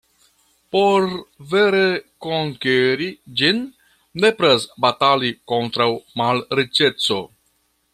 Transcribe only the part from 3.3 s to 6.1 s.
ĝin, nepras batali kontraŭ